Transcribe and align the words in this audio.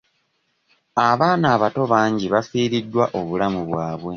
Abaana 1.09 1.45
abato 1.55 1.83
bangi 1.91 2.25
bafiiriddwa 2.33 3.03
obulamu 3.19 3.61
bwabwe. 3.69 4.09